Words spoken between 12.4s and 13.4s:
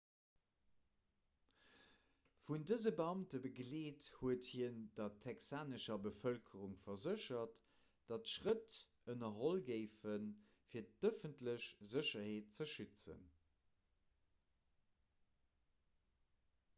ze schützen